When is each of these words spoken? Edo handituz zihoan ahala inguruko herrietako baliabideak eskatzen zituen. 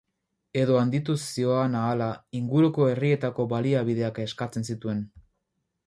Edo 0.61 0.77
handituz 0.83 1.17
zihoan 1.25 1.77
ahala 1.81 2.09
inguruko 2.41 2.89
herrietako 2.95 3.47
baliabideak 3.55 4.23
eskatzen 4.27 4.71
zituen. 4.73 5.07